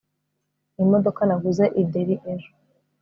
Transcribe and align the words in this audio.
Ni 0.73 0.81
imodoka 0.85 1.21
naguze 1.27 1.65
i 1.81 1.83
Derry 1.91 2.15
ejo 2.33 2.51